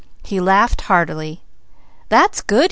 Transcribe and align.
He 0.23 0.39
laughed 0.39 0.81
heartily. 0.81 1.43
"That's 2.09 2.41
good!" 2.41 2.59